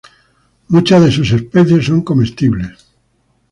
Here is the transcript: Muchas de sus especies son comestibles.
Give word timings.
Muchas 0.69 0.99
de 1.03 1.11
sus 1.11 1.31
especies 1.31 1.85
son 1.85 2.01
comestibles. 2.01 2.69